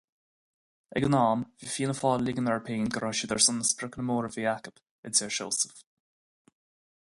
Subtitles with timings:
[0.99, 3.59] Ag an am, bhí Fianna Fáil ag ligean orthu féin go raibh siad ar son
[3.61, 4.75] na spriocanna móra a bhí acu,
[5.07, 5.85] a deir Seosamh.